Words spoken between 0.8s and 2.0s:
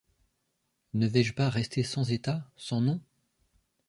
Ne vais-je pas rester